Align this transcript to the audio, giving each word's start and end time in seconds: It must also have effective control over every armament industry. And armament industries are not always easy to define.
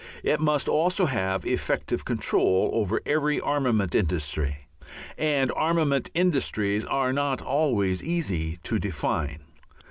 It 0.23 0.39
must 0.39 0.67
also 0.67 1.05
have 1.05 1.45
effective 1.45 2.05
control 2.05 2.71
over 2.73 3.01
every 3.05 3.39
armament 3.39 3.93
industry. 3.93 4.67
And 5.15 5.51
armament 5.55 6.09
industries 6.15 6.83
are 6.85 7.13
not 7.13 7.39
always 7.43 8.03
easy 8.03 8.57
to 8.63 8.79
define. 8.79 9.43